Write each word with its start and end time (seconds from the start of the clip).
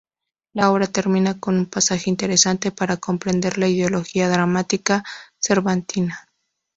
La 0.53 0.71
obra 0.71 0.87
termina 0.87 1.39
con 1.39 1.55
un 1.59 1.67
pasaje 1.67 2.09
interesante 2.09 2.71
para 2.71 2.97
comprender 2.97 3.59
la 3.59 3.67
ideología 3.67 4.29
dramática 4.29 5.03
cervantina. 5.37 6.27